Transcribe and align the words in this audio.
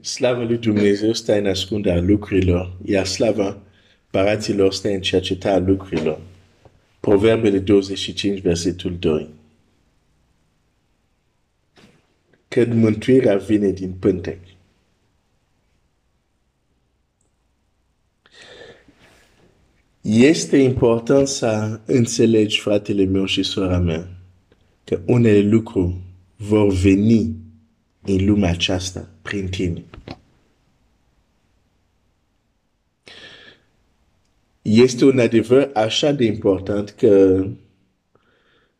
Slavă 0.00 0.44
lui 0.44 0.58
Dumnezeu 0.58 1.12
stă 1.12 1.38
în 1.38 1.46
ascunderea 1.46 2.00
lucrurilor, 2.00 2.76
iar 2.84 3.06
slava 3.06 3.62
paraților 4.10 4.72
stă 4.72 4.88
în 4.88 5.00
cercetarea 5.00 5.66
lucrurilor. 5.68 6.20
Proverbele 7.00 7.58
25, 7.58 8.40
versetul 8.40 8.96
2. 8.98 9.28
Când 12.48 12.72
mântuirea 12.72 13.36
vine 13.36 13.70
din 13.70 13.92
pântec. 13.92 14.38
Este 20.00 20.56
important 20.56 21.28
să 21.28 21.80
înțelegi, 21.84 22.60
fratele 22.60 23.04
meu 23.04 23.24
și 23.24 23.42
sora 23.42 23.78
mea, 23.78 24.08
că 24.84 25.00
unele 25.06 25.40
lucruri 25.40 25.94
vor 26.36 26.72
veni 26.72 27.36
în 28.02 28.24
lumea 28.24 28.50
aceasta 28.50 29.08
prin 29.28 29.48
tine. 29.48 29.84
Este 34.62 35.04
un 35.04 35.18
adevăr 35.18 35.70
așa 35.74 36.12
de 36.12 36.24
important 36.24 36.90
că 36.90 37.44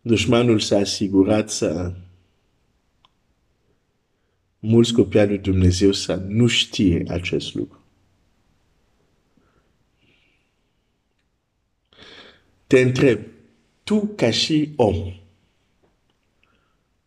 dușmanul 0.00 0.58
s-a 0.58 0.76
asigurat 0.76 1.50
să 1.50 1.92
mulți 4.58 4.92
copii 4.92 5.26
lui 5.26 5.38
Dumnezeu 5.38 5.92
să 5.92 6.14
nu 6.14 6.46
știe 6.46 7.04
acest 7.08 7.54
lucru. 7.54 7.82
Te 12.66 12.80
întreb, 12.80 13.20
tu 13.82 14.12
ca 14.16 14.30
și 14.30 14.72
om, 14.76 15.12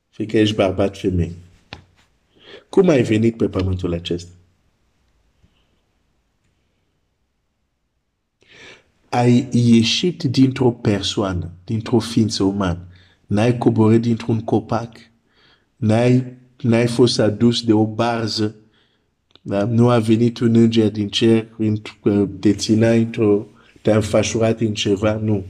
fie 0.09 0.25
că 0.25 0.37
ești 0.37 0.55
bărbat 0.55 0.97
femei, 0.97 1.35
cum 2.71 2.89
ai 2.89 3.01
venit 3.01 3.37
pe 3.37 3.49
pământul 3.49 3.93
acesta? 3.93 4.31
Ai 9.09 9.47
ieșit 9.51 10.23
dintr-o 10.23 10.71
persoană, 10.71 11.51
dintr-o 11.65 11.99
ființă 11.99 12.43
umană. 12.43 12.87
N-ai 13.25 13.57
coborât 13.57 14.01
dintr-un 14.01 14.39
copac. 14.39 14.97
N-ai, 15.75 16.37
n-ai 16.61 16.87
fost 16.87 17.19
adus 17.19 17.63
de 17.63 17.73
o 17.73 17.85
barză. 17.85 18.55
Da? 19.41 19.63
Nu 19.63 19.89
a 19.89 19.99
venit 19.99 20.39
un 20.39 20.55
înger 20.55 20.91
din 20.91 21.09
cer, 21.09 21.47
te 22.39 22.53
ținea 22.53 22.93
într-o, 22.93 23.47
te-a 23.81 23.95
înfășurat 23.95 24.59
în 24.59 24.73
ceva. 24.73 25.13
Nu. 25.13 25.45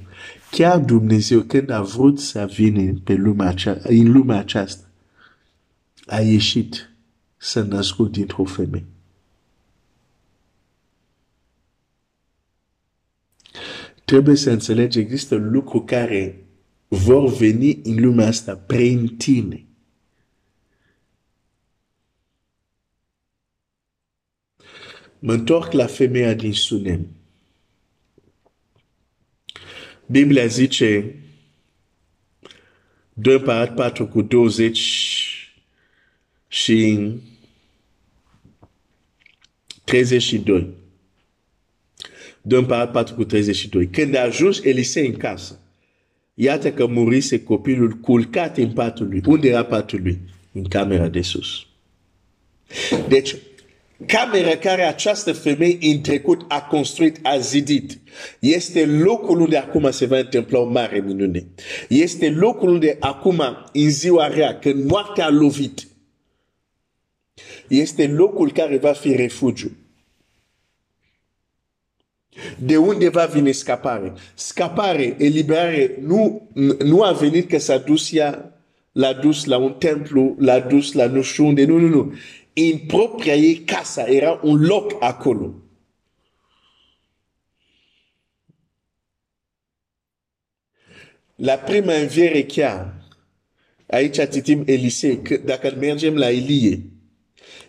Chiar 0.52 0.80
Dumnezeu, 0.80 1.42
când 1.42 1.70
a 1.70 1.82
vrut 1.82 2.20
să 2.20 2.50
vină 2.54 2.94
pe 3.04 3.14
lumea 3.14 3.48
aceasta, 3.48 3.90
în 3.90 4.12
lumea 4.12 4.38
aceasta, 4.38 4.86
a 6.06 6.20
ieșit 6.20 6.91
să 7.42 7.62
nască 7.62 8.04
dintr-o 8.04 8.44
femeie. 8.44 8.86
Trebuie 14.06 14.36
să 14.36 14.52
înțelegi, 14.52 15.00
există 15.00 15.36
lucruri 15.36 15.86
care 15.86 16.46
vor 16.88 17.34
veni 17.34 17.80
în 17.84 18.04
lumea 18.04 18.28
asta 18.28 18.56
prin 18.56 19.18
tine. 19.18 19.66
Mă 25.20 25.34
întorc 25.34 25.72
la 25.72 25.86
femeia 25.86 26.34
din 26.34 26.54
Sunem. 26.54 27.08
Biblia 30.06 30.46
zice 30.46 31.16
2 33.14 33.34
Împărat 33.36 33.74
4 33.74 34.08
cu 34.08 34.22
20 34.22 34.80
și 36.48 37.10
32. 39.92 40.68
2 42.42 42.60
Împărat 42.60 42.92
4 42.92 43.16
cu 43.16 43.24
32. 43.24 43.88
Când 43.88 44.16
a 44.16 44.22
ajuns 44.22 44.64
Elisei 44.64 45.08
în 45.08 45.14
casă, 45.14 45.60
iată 46.34 46.72
că 46.72 46.88
murise 46.88 47.44
copilul 47.44 47.92
culcat 47.92 48.58
în 48.58 48.72
patul 48.72 49.08
lui. 49.10 49.22
Unde 49.26 49.48
era 49.48 49.64
patul 49.64 50.00
lui? 50.04 50.20
În 50.52 50.64
camera 50.64 51.08
de 51.08 51.22
sus. 51.22 51.66
Deci, 53.08 53.36
camera 54.06 54.58
care 54.58 54.82
această 54.82 55.34
femeie 55.34 55.78
în 55.82 56.02
trecut 56.02 56.42
a 56.48 56.62
construit, 56.62 57.20
a 57.24 57.38
zidit, 57.38 58.00
este 58.40 58.86
locul 58.86 59.40
unde 59.40 59.58
acum 59.58 59.92
se 59.92 60.06
va 60.06 60.18
întâmpla 60.18 60.60
o 60.60 60.70
mare 60.70 61.00
minune. 61.00 61.48
Este 61.90 62.30
locul 62.30 62.70
unde 62.70 62.98
acum, 63.00 63.44
în 63.74 63.90
ziua 63.90 64.28
rea, 64.28 64.60
când 64.60 64.90
moartea 64.90 65.26
a 65.26 65.30
lovit, 65.30 65.88
este 67.68 68.08
locul 68.08 68.52
care 68.52 68.78
va 68.78 68.92
fi 68.92 69.16
refugiu. 69.16 69.72
De 72.58 72.78
unde 72.78 73.10
va 73.10 73.26
veni 73.26 73.52
scapare? 73.52 74.14
Scapare, 74.34 75.16
eliberare, 75.18 75.98
nu, 76.02 76.50
nu 76.84 77.04
a 77.04 77.12
venit 77.12 77.50
că 77.50 77.58
s-a 77.58 77.78
dus 77.78 78.14
ea, 78.14 78.62
l-a 78.92 79.14
dus 79.14 79.46
la 79.46 79.58
un 79.58 79.74
templu, 79.74 80.36
l-a 80.40 80.60
dus 80.60 80.94
la 80.94 81.06
nu 81.06 81.22
știu 81.22 81.46
unde, 81.46 81.66
nu, 81.66 81.78
nu, 81.78 81.88
nu. 81.88 82.14
În 82.54 82.78
propria 82.88 83.34
ei 83.34 83.56
casa 83.56 84.04
era 84.04 84.40
un 84.44 84.66
loc 84.66 84.96
acolo. 85.00 85.56
La 91.36 91.56
prima 91.56 91.94
înviere 91.94 92.44
chiar, 92.44 92.94
aici 93.88 94.30
citim 94.32 94.64
Elisei, 94.66 95.22
că 95.22 95.38
dacă 95.38 95.76
mergem 95.80 96.16
la 96.16 96.30
Elie, 96.30 96.84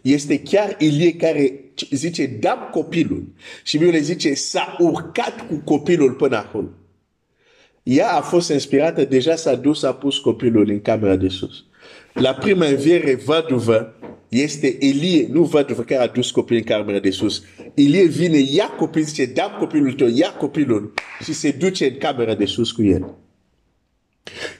este 0.02 0.38
chiar 0.38 0.76
Ilie 0.78 1.14
care 1.14 1.64
zice, 1.90 2.26
dam 2.26 2.68
copilul. 2.70 3.32
Și 3.64 3.78
Biblia 3.78 4.00
zice, 4.00 4.34
s-a 4.34 4.76
urcat 4.78 5.46
cu 5.48 5.62
copilul 5.64 6.12
până 6.12 6.36
acolo. 6.36 6.68
Ea 7.82 8.12
a 8.12 8.20
fost 8.20 8.50
inspirată, 8.50 9.04
deja 9.04 9.36
s-a 9.36 9.54
dus, 9.54 9.82
a 9.82 9.94
pus 9.94 10.18
copilul 10.18 10.68
în 10.68 10.80
camera 10.80 11.16
de 11.16 11.28
sus. 11.28 11.64
La 12.12 12.34
prima 12.34 12.66
înviere 12.66 13.14
văduvă 13.14 13.94
este 14.28 14.76
Elie, 14.80 15.26
nu 15.30 15.42
văduvă 15.42 15.82
care 15.82 16.02
a 16.02 16.06
dus 16.06 16.30
copilul 16.30 16.62
în 16.66 16.76
camera 16.76 16.98
de 16.98 17.10
sus. 17.10 17.42
Elie 17.74 18.04
vine, 18.04 18.38
ia 18.38 18.66
copilul, 18.66 19.06
zice, 19.06 19.26
dam 19.26 19.56
copilul 19.58 19.92
tău, 19.92 20.08
ia 20.08 20.30
copilul 20.30 20.94
și 21.24 21.32
se 21.32 21.50
duce 21.50 21.84
în 21.84 21.96
camera 21.98 22.34
de 22.34 22.44
sus 22.44 22.72
cu 22.72 22.82
el. 22.82 23.14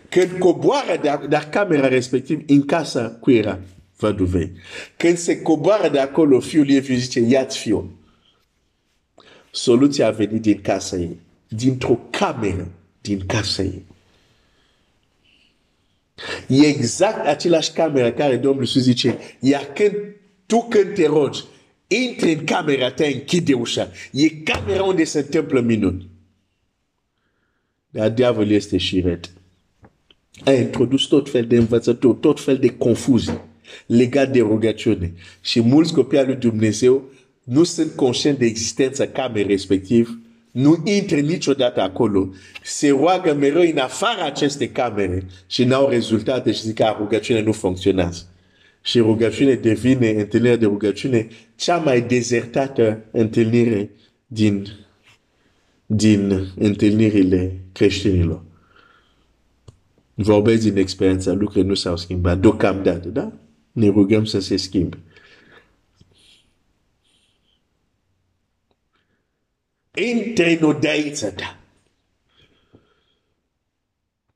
Când 0.08 0.30
coboară 0.38 1.00
de, 1.02 1.26
de 1.28 1.48
camera 1.50 1.88
respectiv 1.88 2.40
în 2.46 2.64
casa 2.64 3.18
cu 3.20 3.30
era 3.30 3.60
văduvei. 4.02 4.52
Când 4.96 5.16
se 5.16 5.42
coboară 5.42 5.88
de 5.88 5.98
acolo, 5.98 6.40
fiul 6.40 6.68
ei 6.68 6.80
zice, 6.80 7.20
ia-ți 7.20 7.58
fiul. 7.58 7.90
Soluția 9.50 10.06
a 10.06 10.10
venit 10.10 10.42
din 10.42 10.60
casa 10.60 10.96
dintr-o 11.48 11.98
cameră 12.10 12.68
din 13.00 13.26
casa 13.26 13.62
ei. 13.62 13.84
E 16.48 16.66
exact 16.66 17.26
același 17.26 17.72
cameră 17.72 18.12
care 18.12 18.36
Domnul 18.36 18.62
Iisus 18.62 18.82
zice, 18.82 19.18
iar 19.40 19.64
când 19.64 19.92
tu 20.46 20.62
când 20.62 20.94
te 20.94 21.06
rogi, 21.06 21.44
intri 21.86 22.32
în 22.32 22.44
camera 22.44 22.90
ta, 22.90 23.04
închide 23.04 23.54
ușa. 23.54 23.90
E 24.12 24.28
camera 24.28 24.82
unde 24.82 25.04
se 25.04 25.18
întâmplă 25.18 25.60
minuni. 25.60 26.10
Dar 27.90 28.10
diavolul 28.10 28.50
este 28.50 28.76
șiret. 28.76 29.30
A 30.44 30.52
introdus 30.52 31.04
tot 31.04 31.30
fel 31.30 31.46
de 31.46 31.56
învățături, 31.56 32.18
tot 32.18 32.40
fel 32.40 32.58
de 32.58 32.76
confuzii 32.76 33.40
legat 33.86 34.32
de 34.32 34.40
rugăciune. 34.40 35.12
Și 35.40 35.60
mulți 35.60 35.92
copii 35.92 36.18
al 36.18 36.26
lui 36.26 36.36
Dumnezeu 36.36 37.02
nu 37.44 37.64
sunt 37.64 37.92
conștienți 37.92 38.38
de 38.38 38.46
existența 38.46 39.06
camerei 39.06 39.46
respectiv, 39.46 40.18
nu 40.50 40.82
intră 40.84 41.16
niciodată 41.16 41.80
acolo, 41.80 42.28
se 42.62 42.88
roagă 42.88 43.34
mereu 43.34 43.60
în 43.60 43.78
afara 43.78 44.24
acestei 44.24 44.68
camere 44.68 45.26
și 45.46 45.64
n-au 45.64 45.88
rezultate 45.88 46.52
și 46.52 46.60
zic 46.60 46.74
că 46.74 46.94
rugăciunea 46.98 47.42
nu 47.42 47.52
funcționează. 47.52 48.26
Și 48.82 48.98
rugăciune 48.98 49.54
devine, 49.54 50.10
întâlnirea 50.10 50.56
de 50.56 50.64
rugăciune, 50.64 51.28
cea 51.56 51.76
mai 51.76 52.00
dezertată 52.00 53.04
întâlnire 53.10 53.90
din, 54.26 54.66
din 55.86 56.52
întâlnirile 56.58 57.60
creștinilor. 57.72 58.42
Vorbesc 60.14 60.62
din 60.62 60.76
experiența, 60.76 61.32
lucrurile 61.32 61.68
nu 61.68 61.74
s-au 61.74 61.96
schimbat 61.96 62.38
deocamdată, 62.38 63.08
da? 63.08 63.32
Ne 63.72 63.88
rugăm 63.88 64.24
să 64.24 64.40
se 64.40 64.56
schimbe. 64.56 64.98
Intre 69.94 70.58
în 70.58 70.64
odaița 70.64 71.32
ta. 71.32 71.58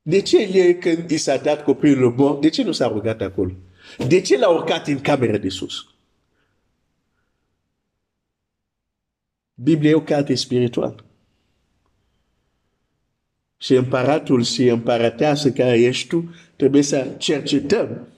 De 0.03 0.23
ce 0.23 0.43
el 0.43 0.73
când 0.73 1.11
i 1.11 1.17
s-a 1.17 1.37
dat 1.37 1.65
copilul 1.65 2.13
mort, 2.13 2.41
de 2.41 2.49
ce 2.49 2.63
nu 2.63 2.73
s-a 2.73 2.87
rugat 2.89 3.21
acolo? 3.21 3.53
De 4.09 4.21
ce 4.21 4.39
l-a 4.39 4.49
urcat 4.49 4.87
în 4.87 5.01
camera 5.01 5.39
de 5.39 5.49
sus? 5.49 5.87
Biblia 9.55 9.91
e 9.91 9.95
o 9.95 10.03
carte 10.03 10.35
spirituală. 10.35 11.05
Și 13.57 13.75
împăratul 13.75 14.43
și 14.43 14.67
împărăteasă 14.67 15.53
care 15.53 15.81
ești 15.81 16.09
tu, 16.09 16.35
trebuie 16.57 16.83
să 16.83 17.15
cercetăm 17.19 18.09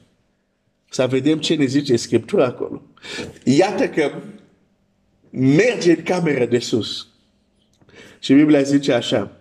Să 0.91 1.07
vedem 1.07 1.39
ce 1.39 1.55
ne 1.55 1.65
zice 1.65 1.97
Scriptura 1.97 2.45
acolo. 2.45 2.83
Iată 3.45 3.89
că 3.89 4.13
merge 5.31 5.91
în 5.91 6.03
camera 6.03 6.47
de 6.47 6.59
sus. 6.59 7.07
Și 8.19 8.35
Biblia 8.35 8.63
zice 8.63 8.93
așa. 8.93 9.37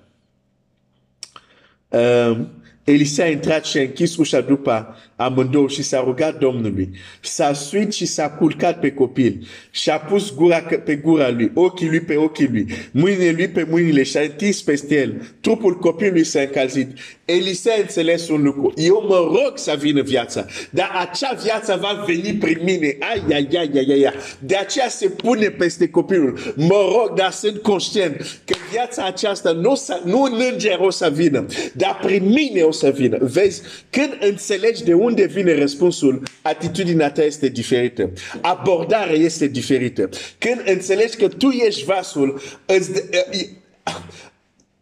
Um, 1.88 2.50
Elisa 2.88 3.24
a 3.24 3.28
intrat 3.28 3.66
și 3.66 3.78
a 3.78 3.82
închis 3.82 4.18
ușa 4.18 4.42
după 4.42 4.96
amândouă 5.16 5.68
și 5.68 5.84
s-a 5.84 6.04
rugat 6.06 6.38
Domnului. 6.40 6.90
S-a 7.22 7.54
suit 7.54 7.94
și 7.94 8.06
s-a 8.06 8.30
culcat 8.30 8.80
pe 8.80 8.92
copil 8.92 9.48
și 9.72 9.90
a 9.90 9.98
pus 9.98 10.36
gura 10.36 10.60
pe 10.60 10.96
gura 10.96 11.30
lui, 11.30 11.52
ochii 11.54 11.88
lui 11.88 12.00
pe 12.00 12.16
ochii 12.16 12.48
lui, 12.52 12.68
mâinile 12.92 13.32
lui 13.32 13.48
pe 13.48 13.68
mâinile 13.70 14.04
și 14.04 14.18
a 14.18 14.22
întins 14.22 14.62
peste 14.62 14.96
el. 14.96 15.36
Trupul 15.42 15.80
copilului 15.80 16.24
s-a 16.24 16.40
încălzit. 16.40 16.88
Elisa 17.26 17.72
a 17.78 17.82
înțeles 17.82 18.30
un 18.30 18.42
lucru. 18.44 18.74
Eu 18.76 19.06
mă 19.08 19.16
rog 19.16 19.52
să 19.56 19.76
vină 19.80 20.02
viața, 20.02 20.46
dar 20.70 20.92
acea 21.10 21.40
viață 21.44 21.78
va 21.82 22.04
veni 22.06 22.34
prin 22.34 22.60
mine. 22.64 22.98
Ai, 23.00 23.24
ai, 23.34 23.48
ai, 23.52 23.72
ai, 23.74 23.86
ai, 23.90 24.04
ai. 24.04 24.14
De 24.40 24.56
aceea 24.56 24.90
se 24.90 25.08
pune 25.08 25.50
peste 25.50 25.90
copilul. 25.90 26.54
Mă 26.56 26.90
rog, 26.92 27.18
dar 27.18 27.32
sunt 27.32 27.58
conștient 27.58 28.42
că 28.46 28.56
viața 28.72 29.06
aceasta 29.06 29.52
nu, 29.52 29.82
nu 30.04 30.22
în 30.22 30.42
înger 30.52 30.78
o 30.80 30.90
să 30.90 31.12
vină, 31.14 31.46
dar 31.74 32.00
prin 32.02 32.26
mine 32.26 32.62
o 32.62 32.72
să 32.78 32.90
vină. 32.90 33.18
Vezi, 33.22 33.62
când 33.90 34.18
înțelegi 34.20 34.84
de 34.84 34.94
unde 34.94 35.26
vine 35.26 35.60
răspunsul, 35.60 36.24
atitudinea 36.42 37.12
ta 37.12 37.24
este 37.24 37.48
diferită. 37.48 38.12
Abordarea 38.42 39.16
este 39.16 39.48
diferită. 39.48 40.10
Când 40.38 40.62
înțelegi 40.66 41.16
că 41.16 41.28
tu 41.28 41.48
ești 41.48 41.84
vasul, 41.84 42.42
îți, 42.66 42.92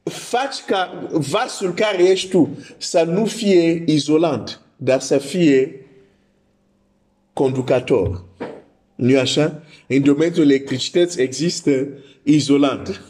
faci 0.03 0.55
ca 0.67 1.07
vasul 1.11 1.73
care 1.73 2.03
ești 2.03 2.29
tu 2.29 2.57
să 2.77 3.03
nu 3.03 3.25
fie 3.25 3.83
izolant, 3.85 4.61
dar 4.75 4.99
să 4.99 5.17
fie 5.17 5.85
conducător. 7.33 8.23
nu 8.95 9.19
așa? 9.19 9.63
În 9.87 10.03
domeniul 10.03 10.51
electricității 10.51 11.21
există 11.21 11.87
izolant 12.23 13.01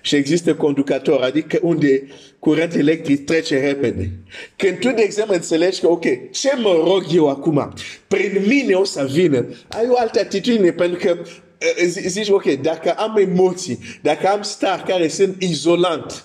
și 0.00 0.16
există 0.16 0.54
conducător, 0.54 1.20
adică 1.22 1.58
unde 1.62 2.02
curent 2.38 2.74
electric 2.74 3.24
trece 3.24 3.60
repede. 3.60 4.10
Când 4.56 4.78
tu, 4.78 4.90
de 4.90 5.02
exemplu, 5.02 5.34
înțelegi 5.34 5.80
că, 5.80 5.88
ok, 5.88 6.04
ce 6.30 6.50
mă 6.56 6.82
rog 6.84 7.04
eu 7.14 7.28
acum? 7.28 7.72
Prin 8.08 8.44
mine 8.46 8.74
o 8.74 8.84
să 8.84 9.08
vină. 9.12 9.46
Ai 9.68 9.86
o 9.88 9.98
altă 9.98 10.18
atitudine, 10.18 10.72
pentru 10.72 10.98
că 11.06 11.18
uh, 11.20 11.84
zici, 11.86 12.28
ok, 12.28 12.44
dacă 12.44 12.90
am 12.90 13.16
emoții, 13.16 13.78
dacă 14.02 14.28
am 14.28 14.42
stari 14.42 14.82
care 14.82 15.08
sunt 15.08 15.42
izolant, 15.42 16.24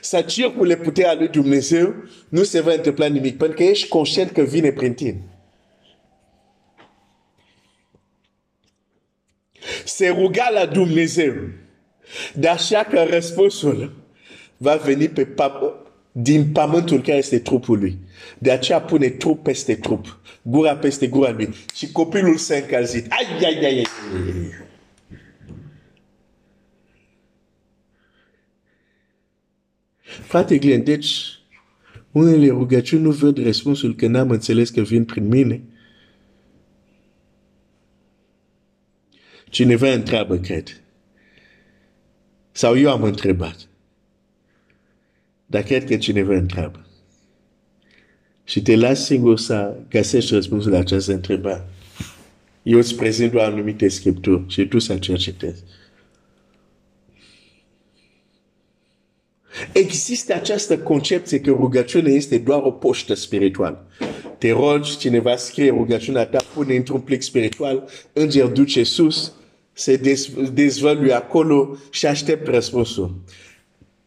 să 0.00 0.20
circule 0.20 0.76
puterea 0.76 1.14
lui 1.14 1.28
Dumnezeu, 1.28 1.94
nu 2.28 2.42
se 2.42 2.60
va 2.60 2.72
întâmpla 2.72 3.06
nimic, 3.06 3.36
pentru 3.36 3.56
că 3.56 3.62
ești 3.62 3.88
conștient 3.88 4.30
că 4.30 4.42
vine 4.42 4.72
prin 4.72 4.94
tine. 4.94 5.22
Se 9.84 10.08
ruga 10.08 10.50
la 10.52 10.66
Dumnezeu. 10.66 11.34
De 12.34 12.48
așa 12.48 12.82
că 12.82 13.06
răspunsul 13.10 13.92
va 14.56 14.74
veni 14.74 15.08
pe 15.08 15.24
pap- 15.24 15.88
din 16.12 16.52
pământul 16.52 17.00
care 17.00 17.18
este 17.18 17.38
trupul 17.38 17.78
lui. 17.78 17.98
De 18.38 18.50
aceea 18.50 18.80
pune 18.80 19.08
trup 19.08 19.42
peste 19.42 19.74
trup, 19.74 20.18
gura 20.42 20.76
peste 20.76 21.06
gura 21.06 21.30
lui. 21.30 21.54
Și 21.74 21.92
copilul 21.92 22.36
s-a 22.36 22.54
încălzit. 22.54 23.06
Ai, 23.10 23.26
ai, 23.44 23.64
ai, 23.64 23.76
ai. 23.76 23.86
Frate 30.02 30.58
Glenn, 30.58 30.84
deci 30.84 31.38
unele 32.10 32.48
rugăciuni 32.48 33.02
nu 33.02 33.10
văd 33.10 33.42
răspunsul 33.42 33.94
că 33.94 34.06
n-am 34.06 34.30
înțeles 34.30 34.70
că 34.70 34.80
vin 34.80 35.04
prin 35.04 35.26
mine. 35.28 35.62
Cineva 39.48 39.92
întreabă, 39.92 40.36
cred. 40.36 40.80
Sau 42.60 42.78
eu 42.78 42.90
am 42.90 43.02
întrebat. 43.02 43.68
Dar 45.46 45.62
cred 45.62 45.84
că 45.84 45.96
cineva 45.96 46.34
întreabă. 46.34 46.86
Și 48.44 48.62
te 48.62 48.76
las 48.76 49.04
singur 49.04 49.38
să 49.38 49.76
găsești 49.90 50.34
răspunsul 50.34 50.70
la 50.70 50.78
această 50.78 51.12
întrebare. 51.12 51.68
Eu 52.62 52.78
îți 52.78 52.94
prezint 52.94 53.32
doar 53.32 53.50
anumite 53.50 53.88
scripturi 53.88 54.44
și 54.48 54.66
tu 54.66 54.78
să 54.78 54.98
cercetezi. 54.98 55.62
Există 59.72 60.34
această 60.34 60.78
concepție 60.78 61.40
că 61.40 61.50
rugăciunea 61.50 62.12
este 62.12 62.38
doar 62.38 62.62
o 62.62 62.70
poștă 62.70 63.14
spirituală. 63.14 63.86
Te 64.38 64.50
rogi, 64.50 64.98
cineva 64.98 65.36
scrie 65.36 65.70
rugăciunea 65.70 66.26
ta, 66.26 66.38
pune 66.54 66.76
într-un 66.76 67.00
plic 67.00 67.22
spiritual, 67.22 67.88
înger 68.12 68.46
duce 68.46 68.82
sus, 68.82 69.34
se 69.80 69.96
dezvăluie 70.52 71.12
acolo 71.12 71.76
și 71.90 72.06
aștept 72.06 72.46
răspunsul. 72.46 73.14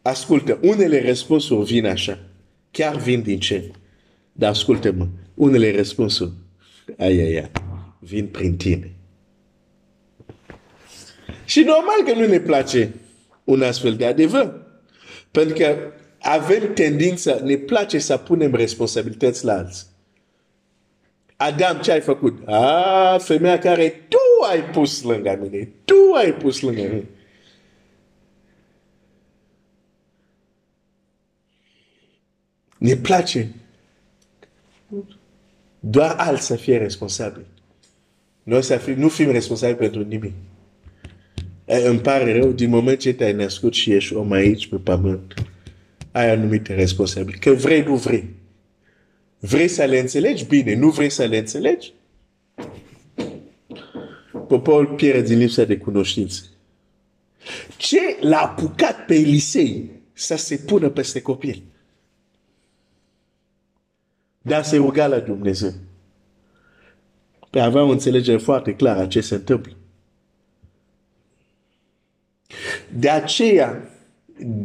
Ascultă, 0.02 0.58
unele 0.62 1.06
răspunsuri 1.06 1.72
vin 1.72 1.86
așa. 1.86 2.18
Chiar 2.70 2.96
vin 2.96 3.22
din 3.22 3.40
ce? 3.40 3.70
Dar 4.32 4.50
ascultă-mă, 4.50 5.06
unele 5.34 5.76
răspunsuri, 5.76 6.30
ai, 6.98 7.20
ai, 7.20 7.36
ai, 7.36 7.50
vin 7.98 8.26
prin 8.26 8.56
tine. 8.56 8.92
Și 11.44 11.60
normal 11.60 12.02
că 12.04 12.20
nu 12.20 12.26
ne 12.26 12.40
place 12.40 12.94
un 13.44 13.62
astfel 13.62 13.94
de 13.94 14.06
adevăr. 14.06 14.60
Pentru 15.30 15.56
că 15.56 15.76
avem 16.20 16.72
tendința, 16.72 17.38
ne 17.44 17.56
place 17.56 17.98
să 17.98 18.16
punem 18.16 18.54
responsabilități 18.54 19.44
la 19.44 19.52
alții. 19.52 19.86
Adam, 21.36 21.80
ce 21.80 21.92
ai 21.92 22.00
făcut? 22.00 22.48
Ah, 22.48 23.16
femeia 23.18 23.58
care 23.58 23.88
tu 24.08 24.18
ai 24.54 24.70
pus 24.70 25.02
lângă 25.02 25.38
mine. 25.42 25.68
Tu 25.84 26.14
ai 26.14 26.34
pus 26.34 26.60
lângă 26.60 26.82
mine. 26.82 27.04
Ne 32.78 32.96
place 32.96 33.48
doar 35.80 36.14
alt 36.18 36.40
să 36.40 36.56
fie 36.56 36.78
responsabil. 36.78 37.46
Noi 38.42 38.62
să 38.62 38.76
fim, 38.76 38.94
nu 38.98 39.08
fim 39.08 39.30
responsabili 39.30 39.78
pentru 39.78 40.02
nimic. 40.02 40.32
Îmi 41.64 42.00
pare 42.00 42.38
rău, 42.38 42.52
din 42.52 42.70
moment 42.70 42.98
ce 42.98 43.12
te-ai 43.12 43.32
născut 43.32 43.74
și 43.74 43.92
ești 43.92 44.14
om 44.14 44.32
aici 44.32 44.68
pe 44.68 44.76
pământ, 44.76 45.34
ai 46.12 46.30
anumite 46.30 46.74
responsabili. 46.74 47.38
Că 47.38 47.52
vrei, 47.52 47.82
nu 47.82 47.96
vrei. 47.96 48.28
Vrei 49.38 49.68
să 49.68 49.84
le 49.84 49.98
înțelegi? 49.98 50.44
Bine. 50.44 50.74
Nu 50.74 50.90
vrei 50.90 51.10
să 51.10 51.24
le 51.24 51.36
înțelegi? 51.36 51.92
Poporul 54.48 54.94
pierde 54.94 55.20
din 55.20 55.38
lipsa 55.38 55.64
de 55.64 55.78
cunoștință. 55.78 56.42
Ce 57.76 57.98
l-a 58.20 58.40
apucat 58.40 59.04
pe 59.04 59.14
Elisei 59.14 59.90
să 60.12 60.36
se 60.36 60.56
pună 60.56 60.88
peste 60.88 61.22
copil? 61.22 61.62
Dar 64.42 64.64
se 64.64 64.76
ruga 64.76 65.06
la 65.06 65.18
Dumnezeu. 65.18 65.72
Pe 67.50 67.60
avea 67.60 67.82
o 67.82 67.88
înțelegere 67.90 68.38
foarte 68.38 68.74
clară 68.74 69.00
a 69.00 69.06
ce 69.06 69.20
se 69.20 69.34
întâmplă. 69.34 69.76
De 72.96 73.08
aceea, 73.08 73.90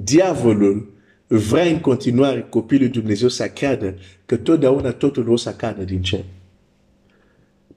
diavolul 0.03 0.93
vrea 1.27 1.65
în 1.65 1.79
continuare 1.79 2.41
copilul 2.49 2.89
Dumnezeu 2.89 3.27
să 3.27 3.49
creadă 3.49 3.95
că 4.25 4.37
totdeauna 4.37 4.91
totul 4.91 5.29
o 5.29 5.35
să 5.35 5.53
cadă 5.53 5.83
din 5.83 6.01
cer. 6.01 6.23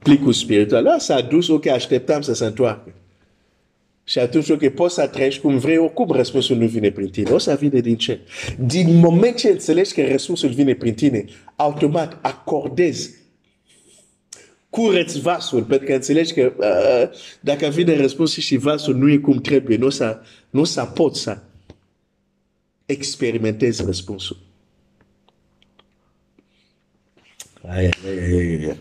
Plicul 0.03 0.33
spiritual. 0.33 0.83
La 0.83 0.97
s-a 0.97 1.21
dus, 1.21 1.47
ok, 1.47 1.65
așteptam 1.65 2.21
să 2.21 2.33
se 2.33 2.45
întoarcă. 2.45 2.93
Și 4.03 4.19
atunci, 4.19 4.49
ok, 4.49 4.67
poți 4.67 4.93
să 4.93 5.07
trăiești 5.07 5.41
cum 5.41 5.57
vrei, 5.57 5.77
oricum 5.77 6.11
răspunsul 6.11 6.57
nu 6.57 6.67
vine 6.67 6.91
prin 6.91 7.09
tine. 7.09 7.29
O 7.29 7.37
să 7.37 7.55
vină 7.59 7.79
din 7.79 7.95
cer. 7.95 8.19
Din 8.59 8.95
moment 8.95 9.37
ce 9.37 9.49
înțelegi 9.49 9.93
că 9.93 10.07
răspunsul 10.07 10.49
vine 10.49 10.73
prin 10.73 10.93
tine, 10.93 11.25
automat 11.55 12.17
acordezi 12.21 13.21
curăți 14.69 15.19
vasul, 15.19 15.63
pentru 15.63 15.87
că 15.87 15.93
înțelegi 15.93 16.33
că 16.33 16.53
uh, 16.57 17.17
dacă 17.39 17.67
vine 17.67 17.95
răspunsul 17.95 18.41
și 18.41 18.57
vasul 18.57 18.95
nu 18.95 19.09
e 19.09 19.17
cum 19.17 19.41
trebuie, 19.41 19.77
nu 19.77 19.85
o 19.85 19.89
să, 19.89 20.19
nu 20.49 20.59
o 20.59 20.63
să 20.63 20.83
poți 20.83 21.21
să 21.21 21.37
experimentezi 22.85 23.85
răspunsul. 23.85 24.37
Ai, 27.67 27.83
ai, 27.83 27.91
ai, 28.05 28.65
ai. 28.65 28.77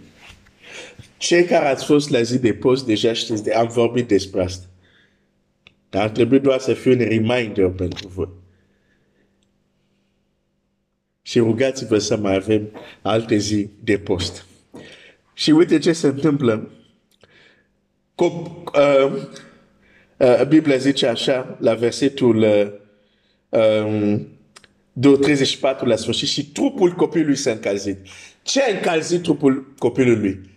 Cei 1.23 1.45
care 1.45 1.67
ați 1.67 1.85
fost 1.85 2.11
la 2.11 2.23
zi 2.23 2.39
de 2.39 2.55
post, 2.55 2.87
deja 2.87 3.13
știți, 3.13 3.43
de, 3.43 3.53
am 3.53 3.69
vorbit 3.69 4.09
despre 4.09 4.43
asta. 4.43 4.67
Dar 5.91 6.03
ar 6.03 6.11
trebui 6.11 6.41
doar 6.41 6.59
să 6.59 6.75
fie 6.75 6.93
un 6.93 6.99
reminder 6.99 7.71
pentru 7.71 8.09
voi. 8.09 8.29
Și 11.23 11.39
rugați-vă 11.39 11.99
să 11.99 12.17
mai 12.17 12.35
avem 12.35 12.71
alte 13.03 13.37
zi 13.37 13.69
de 13.85 13.99
post. 13.99 14.47
Și 15.35 15.51
uite 15.51 15.79
ce 15.79 15.93
se 15.93 16.07
întâmplă. 16.07 16.71
Cop, 18.15 18.47
uh, 18.77 19.13
uh, 20.19 20.47
Biblia 20.49 20.77
zice 20.77 21.07
așa, 21.07 21.57
la 21.61 21.75
versetul 21.75 22.37
uh, 22.37 22.73
um, 25.01 25.21
34 25.21 25.87
la 25.87 25.97
sfârșit, 25.97 26.29
și 26.29 26.47
trupul 26.47 26.93
copilului 26.93 27.37
s-a 27.37 27.51
încălzit. 27.51 27.99
Ce 28.43 28.63
a 28.63 28.75
încălzit 28.77 29.23
trupul 29.23 29.75
copilului? 29.79 30.51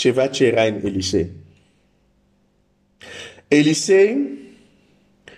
Ceva 0.00 0.26
ce 0.26 0.44
era 0.44 0.62
în 0.64 0.80
Elisei. 0.84 1.30
Elisei 3.48 4.18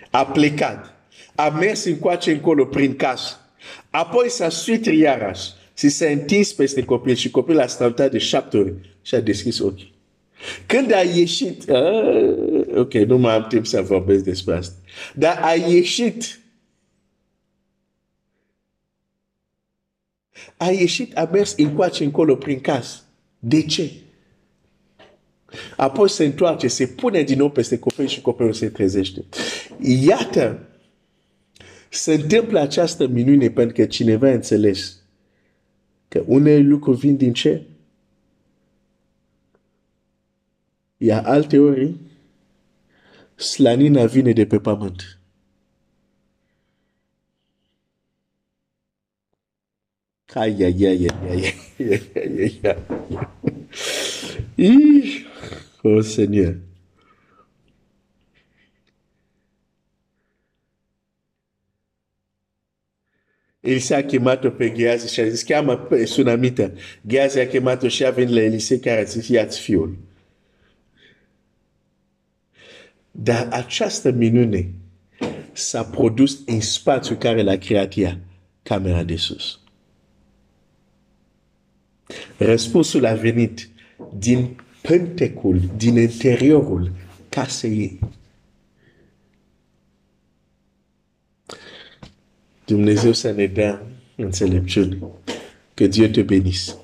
a 0.09 0.25
plecat, 0.25 0.93
a 1.35 1.49
mers 1.49 1.83
încoace 1.83 2.31
încolo 2.31 2.65
prin 2.65 2.95
casă, 2.95 3.35
apoi 3.89 4.29
s-a 4.29 4.49
suit 4.49 4.85
iarăși 4.85 5.49
și 5.77 5.89
s-a 5.89 6.05
întins 6.05 6.53
peste 6.53 6.83
copil 6.83 7.15
și 7.15 7.29
copilul 7.29 7.61
a 7.61 7.67
stăutat 7.67 8.11
de 8.11 8.17
șapte 8.17 8.57
ori 8.57 8.73
și 9.01 9.15
a 9.15 9.19
deschis 9.19 9.59
ochii. 9.59 9.93
Când 10.65 10.93
a 10.93 11.01
ieșit, 11.01 11.69
uh, 11.69 12.77
ok, 12.77 12.93
nu 12.93 13.17
mai 13.17 13.35
am 13.35 13.45
timp 13.47 13.65
să 13.65 13.81
vorbesc 13.81 14.23
despre 14.23 14.55
asta, 14.55 14.75
dar 15.15 15.39
a 15.41 15.53
ieșit, 15.53 16.39
a 20.57 20.69
ieșit, 20.69 21.17
a 21.17 21.29
mers 21.31 21.53
încoace 21.57 22.03
încolo 22.03 22.35
prin 22.35 22.59
casă. 22.59 23.01
De 23.39 23.65
ce? 23.65 23.91
Apoi 25.77 26.09
se 26.09 26.25
întoarce, 26.25 26.67
se 26.67 26.87
pune 26.87 27.21
din 27.21 27.37
nou 27.37 27.49
peste 27.49 27.79
copil 27.79 28.07
și 28.07 28.21
copilul 28.21 28.53
se 28.53 28.69
trezește. 28.69 29.25
Iată, 29.79 30.67
se 31.89 32.13
întâmplă 32.13 32.59
această 32.59 33.07
minune 33.07 33.49
pentru 33.49 33.75
că 33.75 33.85
cineva 33.85 34.27
a 34.27 34.33
înțeles 34.33 34.97
că 36.07 36.23
unele 36.25 36.59
lucruri 36.59 36.97
vin 36.97 37.17
din 37.17 37.33
ce? 37.33 37.63
Iar 40.97 41.25
alte 41.25 41.59
ori, 41.59 41.93
slanina 43.35 44.05
vine 44.05 44.31
de 44.31 44.45
pe 44.45 44.59
pământ. 44.59 45.17
Ai, 50.33 50.63
ai, 50.63 50.85
ai, 50.85 50.85
ai, 50.85 51.09
ai, 51.29 51.53
ai, 51.79 52.11
ai, 52.15 52.59
ai. 54.57 55.31
Oh 55.85 56.01
Seigneur. 56.01 56.55
Il 63.65 63.79
s-a 63.79 64.01
chemat 64.01 64.55
pe 64.55 64.69
Gheazi 64.69 65.13
și 65.13 65.19
a 65.19 65.29
zis, 65.29 65.43
cheamă 65.43 65.75
pe 65.75 66.05
sunamită. 66.05 66.73
Gheazi 67.01 67.39
a 67.39 67.47
chemat-o 67.47 67.87
și 67.87 68.05
a 68.05 68.11
venit 68.11 68.33
la 68.33 68.41
Elisei 68.41 68.79
care 68.79 68.99
a 68.99 69.03
zis, 69.03 69.27
ia-ți 69.27 69.59
fiul. 69.59 69.97
Dar 73.11 73.47
această 73.51 74.11
minune 74.11 74.71
s-a 75.51 75.83
produs 75.83 76.41
în 76.45 76.61
spațiul 76.61 77.17
care 77.17 77.41
l-a 77.41 77.57
creat 77.57 77.97
ea, 77.97 78.19
camera 78.63 79.03
de 79.03 79.15
sus. 79.15 79.59
Răspunsul 82.37 83.05
a 83.05 83.13
venit 83.13 83.69
din 84.17 84.62
pântecul, 84.87 85.61
din 85.77 85.97
interiorul 85.97 86.91
casei 87.29 87.79
ei. 87.79 87.99
Dumnezeu 92.65 93.11
să 93.11 93.31
ne 93.31 93.45
dea 93.45 93.81
înțelepciune. 94.15 94.97
Que 95.73 95.87
Dieu 95.87 96.07
te 96.07 96.21
bénisse. 96.21 96.82